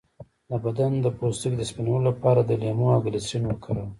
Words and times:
د 0.49 0.51
بدن 0.65 0.91
د 1.01 1.07
پوستکي 1.17 1.55
د 1.57 1.61
سپینولو 1.69 2.07
لپاره 2.09 2.41
د 2.43 2.51
لیمو 2.61 2.87
او 2.95 2.99
ګلسرین 3.05 3.43
وکاروئ 3.47 3.87